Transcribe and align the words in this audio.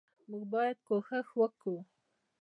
موږ 0.29 0.43
باید 0.53 0.77
کوښښ 0.87 1.27
وکو 1.39 1.75